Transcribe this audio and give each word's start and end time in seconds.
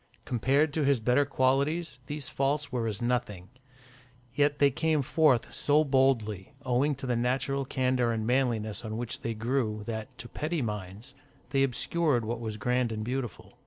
Compared 0.25 0.73
to 0.73 0.83
his 0.83 0.99
better 0.99 1.25
qualities, 1.25 1.99
these 2.07 2.27
faults 2.27 2.71
were 2.71 2.87
as 2.87 3.03
nothing; 3.03 3.49
yet 4.33 4.57
they 4.57 4.71
came 4.71 5.03
forth 5.03 5.53
so 5.53 5.83
boldly, 5.83 6.55
owing 6.65 6.95
to 6.95 7.05
the 7.05 7.15
natural 7.15 7.65
candour 7.65 8.11
and 8.11 8.25
manliness 8.25 8.83
on 8.83 8.97
which 8.97 9.19
they 9.21 9.35
grew, 9.35 9.83
that, 9.85 10.17
to 10.17 10.27
petty 10.27 10.63
minds, 10.63 11.13
they 11.51 11.61
obscured 11.61 12.25
what 12.25 12.39
was 12.39 12.57
grand 12.57 12.91
and 12.91 13.03
beautiful. 13.05 13.59